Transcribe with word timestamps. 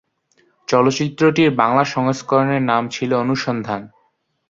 চলচ্চিত্রটির 0.67 1.49
বাংলা 1.55 1.83
সংস্করণের 1.95 2.61
নাম 2.61 2.83
ছিলো 2.89 3.15
'অনুসন্ধান'। 3.17 3.85